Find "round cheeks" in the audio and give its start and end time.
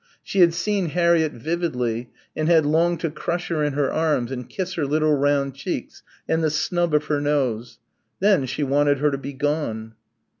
5.15-6.01